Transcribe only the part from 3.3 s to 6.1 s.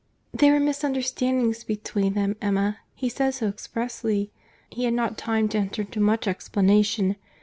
so expressly. He had not time to enter into